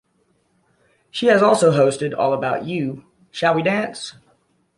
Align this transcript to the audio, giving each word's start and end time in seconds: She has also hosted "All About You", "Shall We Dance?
She 1.11 1.27
has 1.27 1.43
also 1.43 1.71
hosted 1.71 2.17
"All 2.17 2.33
About 2.33 2.65
You", 2.65 3.05
"Shall 3.29 3.53
We 3.53 3.61
Dance? 3.61 4.13